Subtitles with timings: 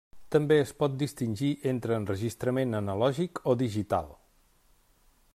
[0.35, 4.09] També es pot distingir entre enregistrament analògic o digital.